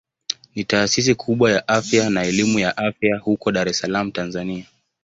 Ni 0.55 0.63
taasisi 0.63 1.15
kubwa 1.15 1.51
ya 1.51 1.67
afya 1.67 2.09
na 2.09 2.23
elimu 2.23 2.59
ya 2.59 2.77
afya 2.77 3.17
huko 3.17 3.51
Dar 3.51 3.69
es 3.69 3.79
Salaam 3.79 4.11
Tanzania. 4.11 4.65